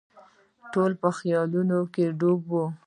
[0.73, 2.65] ټول په خیالونو کې ډوب وو.